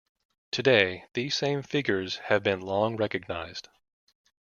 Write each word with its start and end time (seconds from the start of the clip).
Today, 0.49 1.05
these 1.13 1.35
same 1.37 1.61
figures 1.61 2.17
have 2.25 2.41
been 2.41 2.59
long 2.59 2.97
recognized. 2.97 3.69